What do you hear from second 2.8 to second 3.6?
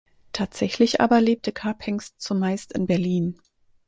Berlin.